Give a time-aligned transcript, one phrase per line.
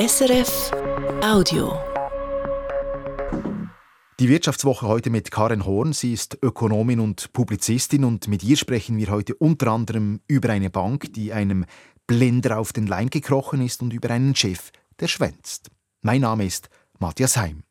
[0.00, 0.72] SRF
[1.22, 1.78] Audio.
[4.18, 5.92] Die Wirtschaftswoche heute mit Karen Horn.
[5.92, 10.70] Sie ist Ökonomin und Publizistin und mit ihr sprechen wir heute unter anderem über eine
[10.70, 11.66] Bank, die einem
[12.06, 15.70] Blender auf den Leim gekrochen ist und über einen Chef, der schwänzt.
[16.00, 17.62] Mein Name ist Matthias Heim.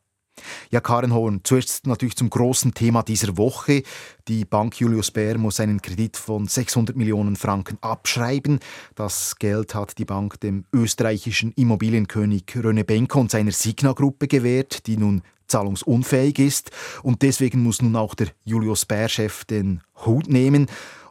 [0.71, 3.83] Ja, Karen Horn, zuerst natürlich zum großen Thema dieser Woche.
[4.27, 8.59] Die Bank Julius Baer muss einen Kredit von 600 Millionen Franken abschreiben.
[8.95, 14.97] Das Geld hat die Bank dem österreichischen Immobilienkönig René Benko und seiner Signa-Gruppe gewährt, die
[14.97, 16.71] nun zahlungsunfähig ist.
[17.03, 20.67] Und deswegen muss nun auch der Julius Baer-Chef den Hut nehmen.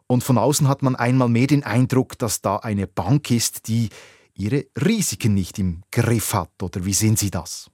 [0.07, 3.91] Und von außen hat man einmal mehr den Eindruck, dass da eine Bank ist, die
[4.35, 6.63] ihre Risiken nicht im Griff hat.
[6.63, 7.71] Oder wie sehen Sie das?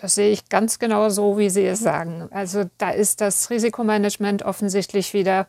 [0.00, 2.28] Das sehe ich ganz genau so, wie Sie es sagen.
[2.30, 5.46] Also da ist das Risikomanagement offensichtlich wieder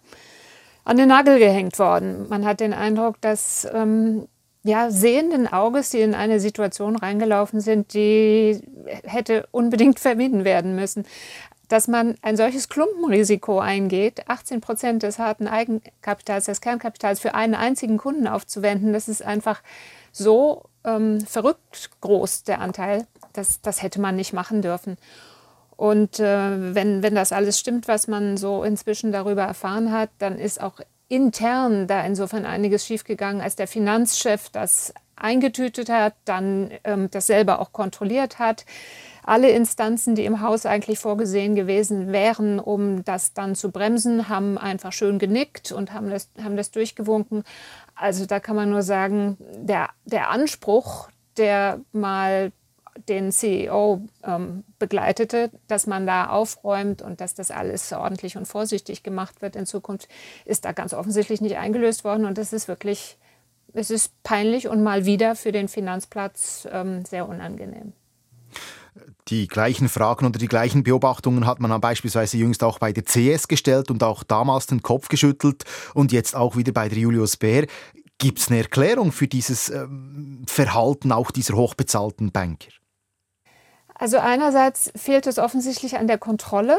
[0.86, 2.28] an den Nagel gehängt worden.
[2.30, 4.28] Man hat den Eindruck, dass ähm,
[4.64, 8.62] ja, sehenden Auges, die in eine Situation reingelaufen sind, die
[9.04, 11.06] hätte unbedingt vermieden werden müssen.
[11.68, 17.56] Dass man ein solches Klumpenrisiko eingeht, 18 Prozent des harten Eigenkapitals, des Kernkapitals für einen
[17.56, 19.62] einzigen Kunden aufzuwenden, das ist einfach
[20.14, 24.98] so ähm, verrückt groß, der Anteil das, das hätte man nicht machen dürfen.
[25.76, 30.40] Und äh, wenn, wenn das alles stimmt, was man so inzwischen darüber erfahren hat, dann
[30.40, 37.10] ist auch intern da insofern einiges schiefgegangen, als der Finanzchef das eingetütet hat, dann ähm,
[37.12, 38.66] das selber auch kontrolliert hat.
[39.24, 44.58] Alle Instanzen, die im Haus eigentlich vorgesehen gewesen wären, um das dann zu bremsen, haben
[44.58, 47.44] einfach schön genickt und haben das, haben das durchgewunken.
[47.98, 52.52] Also da kann man nur sagen, der, der Anspruch, der mal
[53.08, 59.04] den CEO ähm, begleitete, dass man da aufräumt und dass das alles ordentlich und vorsichtig
[59.04, 60.10] gemacht wird in Zukunft,
[60.46, 62.26] ist da ganz offensichtlich nicht eingelöst worden.
[62.26, 63.18] Und das ist wirklich,
[63.74, 67.94] es ist peinlich und mal wieder für den Finanzplatz ähm, sehr unangenehm.
[69.28, 73.48] Die gleichen Fragen oder die gleichen Beobachtungen hat man beispielsweise jüngst auch bei der CS
[73.48, 75.64] gestellt und auch damals den Kopf geschüttelt
[75.94, 77.68] und jetzt auch wieder bei der Julius Bär.
[78.18, 82.70] Gibt es eine Erklärung für dieses ähm, Verhalten auch dieser hochbezahlten Banker?
[83.94, 86.78] Also einerseits fehlt es offensichtlich an der Kontrolle.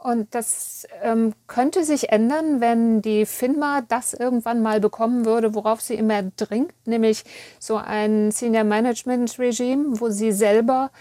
[0.00, 5.80] Und das ähm, könnte sich ändern, wenn die FINMA das irgendwann mal bekommen würde, worauf
[5.80, 7.24] sie immer dringt, nämlich
[7.58, 10.92] so ein Senior Management Regime, wo sie selber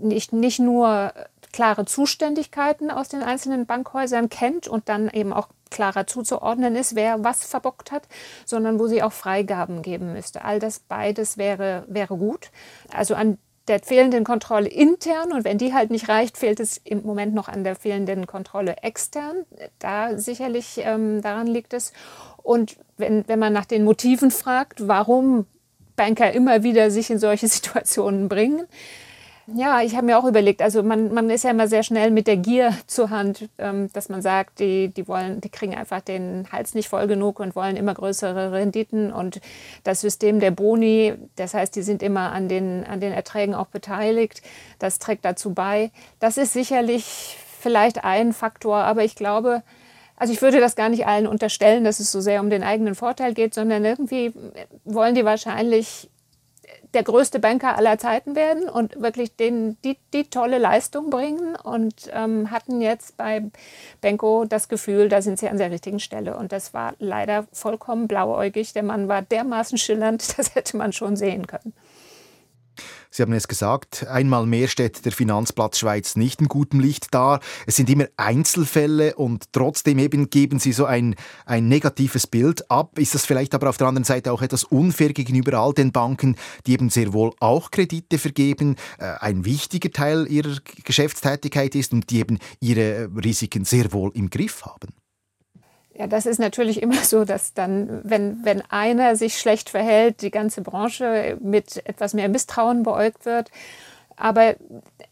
[0.00, 1.12] nicht, nicht nur
[1.52, 7.24] klare Zuständigkeiten aus den einzelnen Bankhäusern kennt und dann eben auch klarer zuzuordnen ist, wer
[7.24, 8.08] was verbockt hat,
[8.44, 10.44] sondern wo sie auch Freigaben geben müsste.
[10.44, 12.50] All das beides wäre, wäre gut.
[12.92, 17.02] Also an der fehlenden Kontrolle intern und wenn die halt nicht reicht, fehlt es im
[17.02, 19.44] Moment noch an der fehlenden Kontrolle extern.
[19.78, 21.92] Da sicherlich ähm, daran liegt es.
[22.42, 25.46] Und wenn, wenn man nach den Motiven fragt, warum
[25.96, 28.66] Banker immer wieder sich in solche Situationen bringen,
[29.54, 32.26] ja, ich habe mir auch überlegt, also man, man ist ja immer sehr schnell mit
[32.26, 36.46] der Gier zur Hand, ähm, dass man sagt, die, die wollen, die kriegen einfach den
[36.50, 39.40] Hals nicht voll genug und wollen immer größere Renditen und
[39.84, 43.66] das System der Boni, das heißt, die sind immer an den, an den Erträgen auch
[43.66, 44.42] beteiligt,
[44.78, 45.90] das trägt dazu bei.
[46.18, 49.62] Das ist sicherlich vielleicht ein Faktor, aber ich glaube,
[50.16, 52.94] also ich würde das gar nicht allen unterstellen, dass es so sehr um den eigenen
[52.94, 54.32] Vorteil geht, sondern irgendwie
[54.84, 56.08] wollen die wahrscheinlich
[56.96, 62.10] der größte Banker aller Zeiten werden und wirklich den, die, die tolle Leistung bringen und
[62.10, 63.42] ähm, hatten jetzt bei
[64.00, 66.38] Benko das Gefühl, da sind sie an der richtigen Stelle.
[66.38, 68.72] Und das war leider vollkommen blauäugig.
[68.72, 71.74] Der Mann war dermaßen schillernd, das hätte man schon sehen können.
[73.16, 77.40] Sie haben es gesagt, einmal mehr steht der Finanzplatz Schweiz nicht in gutem Licht da.
[77.66, 81.14] Es sind immer Einzelfälle und trotzdem eben geben Sie so ein,
[81.46, 82.98] ein negatives Bild ab.
[82.98, 86.36] Ist das vielleicht aber auf der anderen Seite auch etwas unfair gegenüber all den Banken,
[86.66, 92.10] die eben sehr wohl auch Kredite vergeben, äh, ein wichtiger Teil ihrer Geschäftstätigkeit ist und
[92.10, 94.92] die eben ihre Risiken sehr wohl im Griff haben?
[95.98, 100.30] Ja, das ist natürlich immer so, dass dann, wenn, wenn einer sich schlecht verhält, die
[100.30, 103.50] ganze Branche mit etwas mehr Misstrauen beäugt wird.
[104.16, 104.56] Aber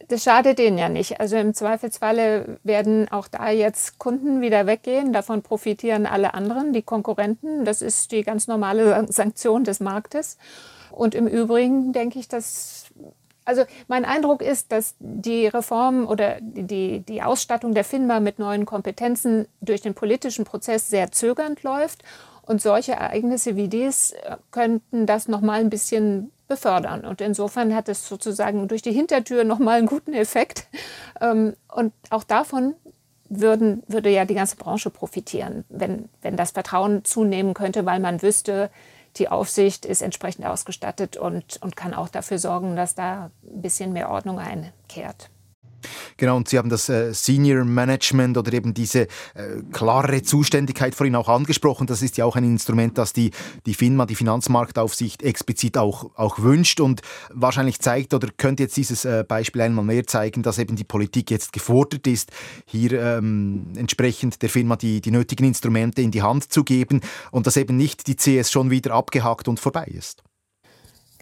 [0.09, 1.21] das schadet denen ja nicht.
[1.21, 5.13] Also im Zweifelsfalle werden auch da jetzt Kunden wieder weggehen.
[5.13, 7.65] Davon profitieren alle anderen, die Konkurrenten.
[7.65, 10.39] Das ist die ganz normale Sanktion des Marktes.
[10.91, 12.87] Und im Übrigen denke ich, dass
[13.44, 18.67] also mein Eindruck ist, dass die Reform oder die, die Ausstattung der FINMA mit neuen
[18.67, 22.02] Kompetenzen durch den politischen Prozess sehr zögernd läuft.
[22.43, 27.05] Und solche Ereignisse wie dies äh, könnten das noch mal ein bisschen befördern.
[27.05, 30.67] Und insofern hat es sozusagen durch die Hintertür noch mal einen guten Effekt.
[31.20, 32.75] Ähm, und auch davon
[33.29, 38.20] würden, würde ja die ganze Branche profitieren, wenn, wenn das Vertrauen zunehmen könnte, weil man
[38.20, 38.70] wüsste,
[39.17, 43.93] die Aufsicht ist entsprechend ausgestattet und, und kann auch dafür sorgen, dass da ein bisschen
[43.93, 45.31] mehr Ordnung einkehrt.
[46.17, 49.09] Genau, und Sie haben das äh, Senior Management oder eben diese äh,
[49.73, 51.87] klare Zuständigkeit vorhin auch angesprochen.
[51.87, 53.31] Das ist ja auch ein Instrument, das die,
[53.67, 59.05] die FINMA, die Finanzmarktaufsicht, explizit auch, auch wünscht und wahrscheinlich zeigt oder könnte jetzt dieses
[59.05, 62.31] äh, Beispiel einmal mehr zeigen, dass eben die Politik jetzt gefordert ist,
[62.65, 67.01] hier ähm, entsprechend der FINMA die, die nötigen Instrumente in die Hand zu geben
[67.31, 70.23] und dass eben nicht die CS schon wieder abgehakt und vorbei ist.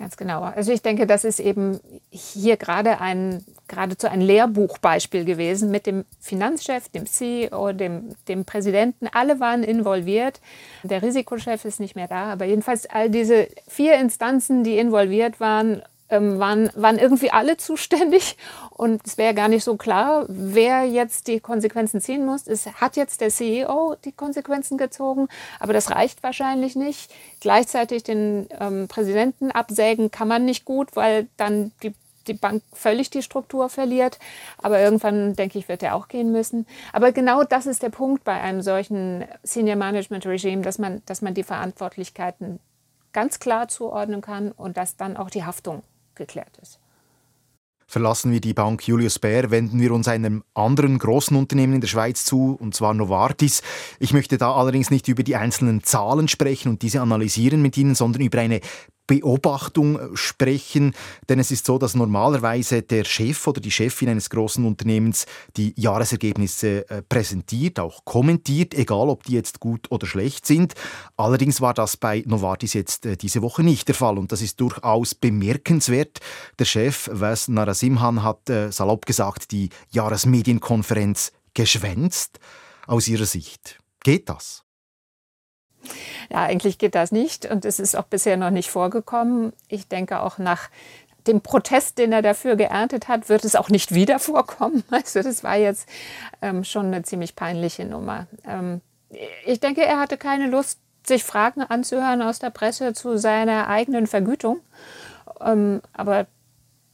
[0.03, 0.43] Ganz genau.
[0.43, 1.79] Also ich denke, das ist eben
[2.11, 9.07] hier gerade ein geradezu ein Lehrbuchbeispiel gewesen mit dem Finanzchef, dem CEO, dem, dem Präsidenten.
[9.13, 10.41] Alle waren involviert.
[10.83, 15.83] Der Risikochef ist nicht mehr da, aber jedenfalls all diese vier Instanzen, die involviert waren,
[16.13, 18.37] ähm, waren, waren irgendwie alle zuständig
[18.71, 22.47] und es wäre gar nicht so klar, wer jetzt die Konsequenzen ziehen muss.
[22.47, 25.29] Es hat jetzt der CEO die Konsequenzen gezogen,
[25.59, 27.11] aber das reicht wahrscheinlich nicht.
[27.41, 31.95] Gleichzeitig den ähm, Präsidenten absägen kann man nicht gut, weil dann die
[32.29, 34.21] die Bank völlig die Struktur verliert.
[34.59, 36.69] Aber irgendwann, denke ich, wird er auch gehen müssen.
[36.93, 41.21] Aber genau das ist der Punkt bei einem solchen Senior Management Regime, dass man, dass
[41.21, 42.61] man die Verantwortlichkeiten
[43.13, 45.83] ganz klar zuordnen kann und dass dann auch die Haftung
[46.15, 46.79] geklärt ist.
[47.87, 51.89] Verlassen wir die Bank Julius Baer, wenden wir uns einem anderen großen Unternehmen in der
[51.89, 53.61] Schweiz zu, und zwar Novartis.
[53.99, 57.95] Ich möchte da allerdings nicht über die einzelnen Zahlen sprechen und diese analysieren mit Ihnen,
[57.95, 58.61] sondern über eine
[59.13, 60.95] Beobachtung äh, sprechen,
[61.29, 65.27] denn es ist so, dass normalerweise der Chef oder die Chefin eines großen Unternehmens
[65.59, 70.73] die Jahresergebnisse äh, präsentiert, auch kommentiert, egal ob die jetzt gut oder schlecht sind.
[71.19, 74.59] Allerdings war das bei Novartis jetzt äh, diese Woche nicht der Fall und das ist
[74.63, 76.21] durchaus bemerkenswert.
[76.59, 82.39] Der Chef Vas Narasimhan hat salopp gesagt die Jahresmedienkonferenz geschwänzt.
[82.87, 84.65] Aus Ihrer Sicht geht das?
[86.31, 89.53] Ja, eigentlich geht das nicht und es ist auch bisher noch nicht vorgekommen.
[89.69, 90.69] Ich denke auch nach
[91.27, 94.85] dem Protest, den er dafür geerntet hat, wird es auch nicht wieder vorkommen.
[94.91, 95.89] Also das war jetzt
[96.41, 98.27] ähm, schon eine ziemlich peinliche Nummer.
[98.47, 98.81] Ähm,
[99.45, 104.07] ich denke, er hatte keine Lust, sich Fragen anzuhören aus der Presse zu seiner eigenen
[104.07, 104.61] Vergütung.
[105.41, 106.27] Ähm, aber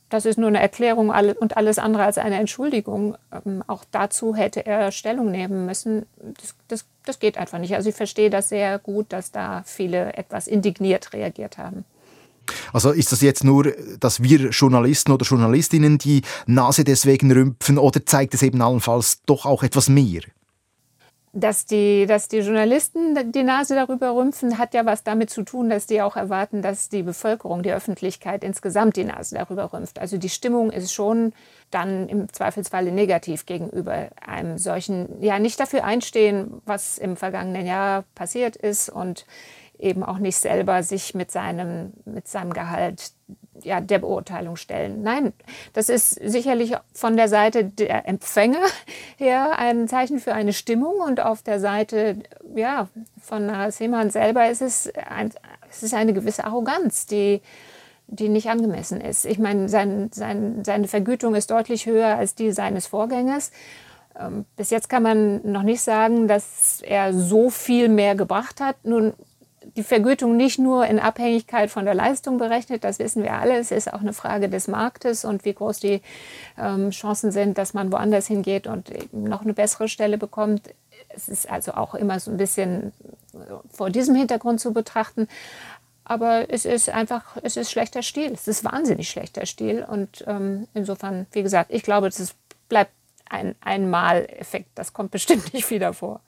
[0.09, 3.17] das ist nur eine Erklärung und alles andere als eine Entschuldigung.
[3.45, 6.07] Ähm, auch dazu hätte er Stellung nehmen müssen.
[6.41, 7.75] Das, das, das geht einfach nicht.
[7.75, 11.85] Also ich verstehe das sehr gut, dass da viele etwas indigniert reagiert haben.
[12.73, 18.05] Also ist das jetzt nur, dass wir Journalisten oder Journalistinnen die Nase deswegen rümpfen oder
[18.07, 20.23] zeigt es eben allenfalls doch auch etwas mehr?
[21.33, 25.69] Dass die, dass die Journalisten die Nase darüber rümpfen, hat ja was damit zu tun,
[25.69, 29.99] dass die auch erwarten, dass die Bevölkerung, die Öffentlichkeit insgesamt die Nase darüber rümpft.
[29.99, 31.33] Also die Stimmung ist schon
[31.71, 38.05] dann im Zweifelsfalle negativ gegenüber einem solchen, ja, nicht dafür einstehen, was im vergangenen Jahr
[38.15, 39.27] passiert ist und
[39.79, 43.13] eben auch nicht selber sich mit seinem, mit seinem Gehalt
[43.63, 45.03] ja, der Beurteilung stellen.
[45.03, 45.33] Nein,
[45.73, 48.63] das ist sicherlich von der Seite der Empfänger
[49.17, 52.17] her ein Zeichen für eine Stimmung und auf der Seite
[52.55, 52.89] ja,
[53.21, 55.31] von Seemann selber ist es, ein,
[55.71, 57.43] es ist eine gewisse Arroganz, die,
[58.07, 59.27] die nicht angemessen ist.
[59.27, 63.51] Ich meine, sein, sein, seine Vergütung ist deutlich höher als die seines Vorgängers.
[64.19, 68.77] Ähm, bis jetzt kann man noch nicht sagen, dass er so viel mehr gebracht hat.
[68.85, 69.13] Nun
[69.77, 73.59] die Vergütung nicht nur in Abhängigkeit von der Leistung berechnet, das wissen wir alle.
[73.59, 76.03] Es ist auch eine Frage des Marktes und wie groß die
[76.59, 80.63] ähm, Chancen sind, dass man woanders hingeht und noch eine bessere Stelle bekommt.
[81.09, 82.93] Es ist also auch immer so ein bisschen
[83.71, 85.29] vor diesem Hintergrund zu betrachten.
[86.05, 88.33] Aber es ist einfach, es ist schlechter Stil.
[88.33, 89.85] Es ist wahnsinnig schlechter Stil.
[89.89, 92.35] Und ähm, insofern, wie gesagt, ich glaube, es
[92.69, 92.93] bleibt
[93.29, 94.71] ein Einmaleffekt.
[94.75, 96.21] Das kommt bestimmt nicht wieder vor.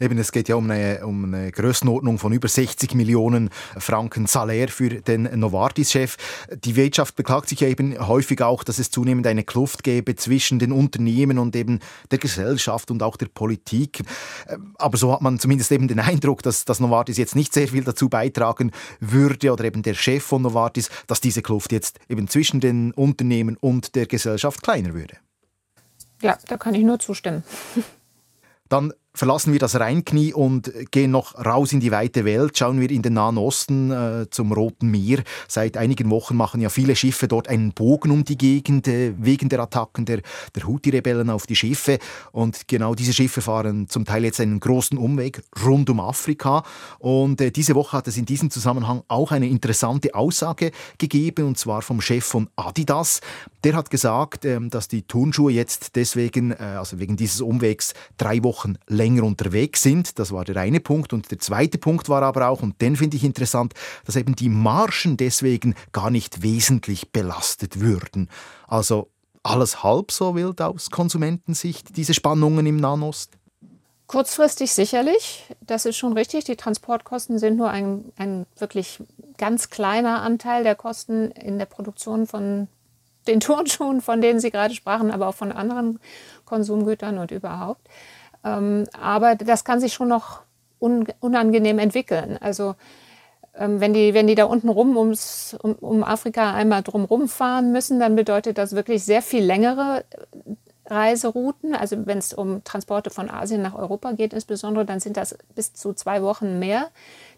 [0.00, 4.68] Eben, es geht ja um eine, um eine Größenordnung von über 60 Millionen Franken Salär
[4.68, 6.16] für den Novartis-Chef.
[6.64, 10.58] Die Wirtschaft beklagt sich ja eben häufig auch, dass es zunehmend eine Kluft gäbe zwischen
[10.58, 14.02] den Unternehmen und eben der Gesellschaft und auch der Politik.
[14.76, 17.84] Aber so hat man zumindest eben den Eindruck, dass, dass Novartis jetzt nicht sehr viel
[17.84, 18.70] dazu beitragen
[19.00, 23.56] würde oder eben der Chef von Novartis, dass diese Kluft jetzt eben zwischen den Unternehmen
[23.56, 25.16] und der Gesellschaft kleiner würde.
[26.22, 27.42] Ja, da kann ich nur zustimmen.
[28.68, 32.56] Dann verlassen wir das Rheinknie und gehen noch raus in die weite Welt.
[32.56, 35.22] Schauen wir in den Nahen Osten äh, zum Roten Meer.
[35.48, 39.48] Seit einigen Wochen machen ja viele Schiffe dort einen Bogen um die Gegend äh, wegen
[39.50, 40.22] der Attacken der,
[40.54, 41.98] der Houthi-Rebellen auf die Schiffe.
[42.32, 46.64] Und genau diese Schiffe fahren zum Teil jetzt einen großen Umweg rund um Afrika.
[46.98, 51.58] Und äh, diese Woche hat es in diesem Zusammenhang auch eine interessante Aussage gegeben, und
[51.58, 53.20] zwar vom Chef von Adidas.
[53.62, 58.42] Der hat gesagt, ähm, dass die Turnschuhe jetzt deswegen, äh, also wegen dieses Umwegs, drei
[58.42, 60.18] Wochen länger länger unterwegs sind.
[60.18, 61.12] Das war der eine Punkt.
[61.12, 64.48] Und der zweite Punkt war aber auch, und den finde ich interessant, dass eben die
[64.48, 68.28] Margen deswegen gar nicht wesentlich belastet würden.
[68.68, 69.08] Also
[69.42, 73.36] alles halb so wild aus Konsumentensicht, diese Spannungen im Nahen Osten?
[74.06, 76.44] Kurzfristig sicherlich, das ist schon richtig.
[76.44, 79.00] Die Transportkosten sind nur ein, ein wirklich
[79.38, 82.68] ganz kleiner Anteil der Kosten in der Produktion von
[83.26, 85.98] den Turnschuhen, von denen Sie gerade sprachen, aber auch von anderen
[86.44, 87.88] Konsumgütern und überhaupt.
[88.44, 90.42] Ähm, aber das kann sich schon noch
[90.80, 92.38] un unangenehm entwickeln.
[92.40, 92.74] Also
[93.54, 97.72] ähm, wenn, die, wenn die da unten rum ums, um, um Afrika einmal drumherum fahren
[97.72, 100.04] müssen, dann bedeutet das wirklich sehr viel längere
[100.86, 101.74] Reiserouten.
[101.74, 105.74] Also wenn es um Transporte von Asien nach Europa geht insbesondere, dann sind das bis
[105.74, 106.88] zu zwei Wochen mehr,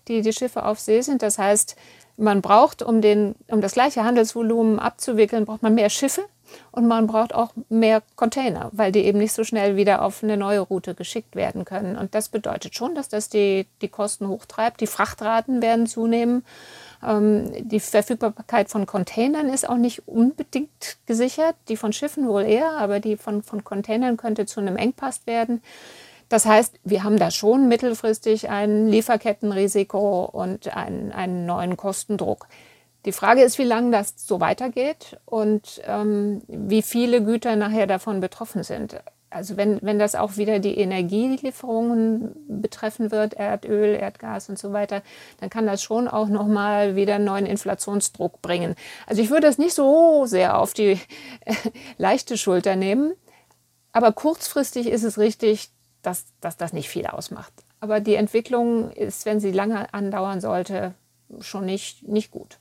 [0.09, 1.23] die die Schiffe auf See sind.
[1.23, 1.77] Das heißt,
[2.17, 6.25] man braucht, um, den, um das gleiche Handelsvolumen abzuwickeln, braucht man mehr Schiffe
[6.73, 10.37] und man braucht auch mehr Container, weil die eben nicht so schnell wieder auf eine
[10.37, 11.97] neue Route geschickt werden können.
[11.97, 14.81] Und das bedeutet schon, dass das die, die Kosten hochtreibt.
[14.81, 16.45] Die Frachtraten werden zunehmen.
[17.03, 21.57] Ähm, die Verfügbarkeit von Containern ist auch nicht unbedingt gesichert.
[21.69, 25.63] Die von Schiffen wohl eher, aber die von, von Containern könnte zu einem Engpass werden.
[26.29, 32.49] Das heißt, wir haben da schon mittelfristig ein Lieferkettenrisiko und einen, einen neuen Kostendruck.
[33.05, 38.21] Die Frage ist, wie lange das so weitergeht und ähm, wie viele Güter nachher davon
[38.21, 39.01] betroffen sind.
[39.35, 45.03] Also wenn, wenn das auch wieder die Energielieferungen betreffen wird, Erdöl, Erdgas und so weiter,
[45.41, 48.77] dann kann das schon auch nochmal wieder einen neuen Inflationsdruck bringen.
[49.07, 51.01] Also ich würde das nicht so sehr auf die
[51.99, 53.13] leichte Schulter nehmen,
[53.93, 55.71] aber kurzfristig ist es richtig,
[56.03, 57.53] dass, dass das nicht viel ausmacht.
[57.81, 60.95] Aber die Entwicklung ist, wenn sie lange andauern sollte,
[61.41, 62.59] schon nicht, nicht gut.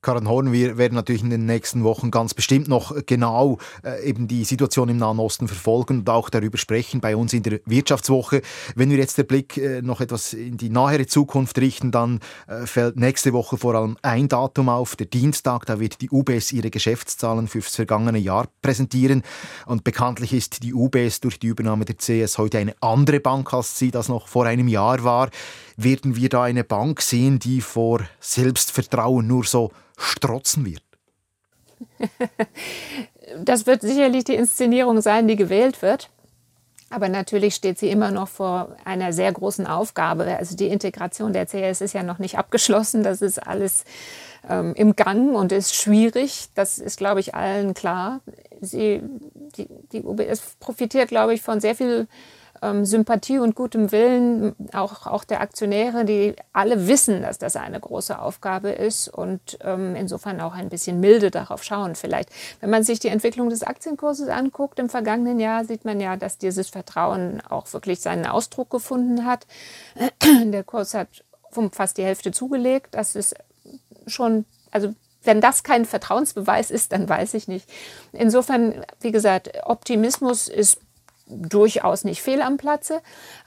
[0.00, 4.28] Karin Horn, wir werden natürlich in den nächsten Wochen ganz bestimmt noch genau äh, eben
[4.28, 8.42] die Situation im Nahen Osten verfolgen und auch darüber sprechen bei uns in der Wirtschaftswoche.
[8.76, 12.64] Wenn wir jetzt den Blick äh, noch etwas in die nahere Zukunft richten, dann äh,
[12.66, 16.70] fällt nächste Woche vor allem ein Datum auf, der Dienstag, da wird die UBS ihre
[16.70, 19.24] Geschäftszahlen fürs vergangene Jahr präsentieren
[19.66, 23.76] und bekanntlich ist die UBS durch die Übernahme der CS heute eine andere Bank, als
[23.78, 25.30] sie das noch vor einem Jahr war.
[25.80, 30.82] Werden wir da eine Bank sehen, die vor Selbstvertrauen nur so strotzen wird?
[33.44, 36.08] Das wird sicherlich die Inszenierung sein, die gewählt wird.
[36.88, 40.24] Aber natürlich steht sie immer noch vor einer sehr großen Aufgabe.
[40.38, 43.02] Also die Integration der CS ist ja noch nicht abgeschlossen.
[43.02, 43.84] Das ist alles
[44.48, 46.48] ähm, im Gang und ist schwierig.
[46.54, 48.22] Das ist, glaube ich, allen klar.
[48.62, 49.02] Sie,
[49.56, 52.08] die, die UBS profitiert, glaube ich, von sehr viel
[52.62, 57.80] ähm, Sympathie und gutem Willen auch, auch der Aktionäre, die alle wissen, dass das eine
[57.80, 61.94] große Aufgabe ist und ähm, insofern auch ein bisschen milde darauf schauen.
[61.94, 66.16] Vielleicht, wenn man sich die Entwicklung des Aktienkurses anguckt im vergangenen Jahr, sieht man ja,
[66.16, 69.46] dass dieses Vertrauen auch wirklich seinen Ausdruck gefunden hat.
[70.44, 71.08] Der Kurs hat
[71.54, 72.88] um fast die Hälfte zugelegt.
[72.92, 73.34] Das ist
[74.06, 77.68] schon, also wenn das kein Vertrauensbeweis ist, dann weiß ich nicht.
[78.12, 80.80] Insofern, wie gesagt, Optimismus ist
[81.28, 83.00] durchaus nicht fehl am Platze.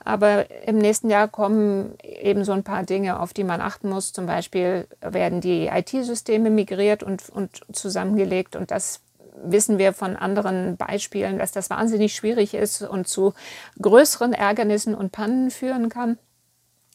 [0.04, 4.12] Aber im nächsten Jahr kommen eben so ein paar Dinge, auf die man achten muss.
[4.12, 8.56] Zum Beispiel werden die IT-Systeme migriert und, und zusammengelegt.
[8.56, 9.00] Und das
[9.34, 13.34] wissen wir von anderen Beispielen, dass das wahnsinnig schwierig ist und zu
[13.80, 16.18] größeren Ärgernissen und Pannen führen kann.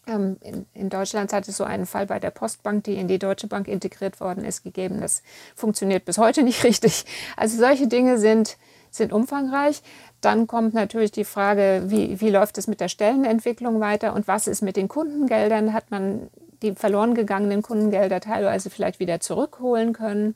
[0.07, 3.19] Ähm, in, in, Deutschland hat es so einen Fall bei der Postbank, die in die
[3.19, 5.01] Deutsche Bank integriert worden ist, gegeben.
[5.01, 5.21] Das
[5.55, 7.05] funktioniert bis heute nicht richtig.
[7.35, 8.57] Also solche Dinge sind,
[8.91, 9.81] sind umfangreich.
[10.21, 14.47] Dann kommt natürlich die Frage, wie, wie läuft es mit der Stellenentwicklung weiter und was
[14.47, 15.73] ist mit den Kundengeldern?
[15.73, 16.29] Hat man
[16.61, 20.35] die verloren gegangenen Kundengelder teilweise vielleicht wieder zurückholen können?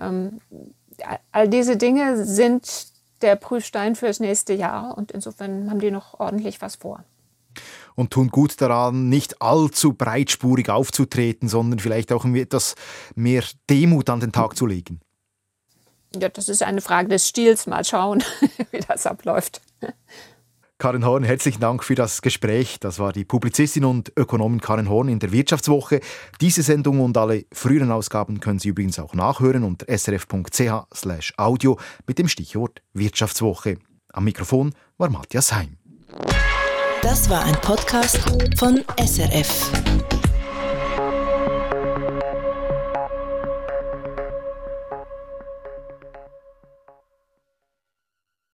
[0.00, 0.40] Ähm,
[1.32, 2.86] all diese Dinge sind
[3.22, 7.04] der Prüfstein fürs nächste Jahr und insofern haben die noch ordentlich was vor
[7.94, 12.74] und tun gut daran, nicht allzu breitspurig aufzutreten, sondern vielleicht auch etwas
[13.14, 15.00] mehr Demut an den Tag zu legen.
[16.20, 17.66] Ja, das ist eine Frage des Stils.
[17.66, 18.22] Mal schauen,
[18.70, 19.60] wie das abläuft.
[20.78, 22.78] Karin Horn, herzlichen Dank für das Gespräch.
[22.80, 26.00] Das war die Publizistin und Ökonomin Karin Horn in der Wirtschaftswoche.
[26.40, 32.28] Diese Sendung und alle früheren Ausgaben können Sie übrigens auch nachhören unter srf.ch/audio mit dem
[32.28, 33.78] Stichwort Wirtschaftswoche.
[34.12, 35.78] Am Mikrofon war Matthias Heim.
[37.02, 38.18] Das war ein Podcast
[38.58, 39.70] von SRF.